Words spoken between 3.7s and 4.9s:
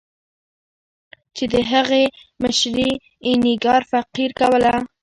فقیر کوله.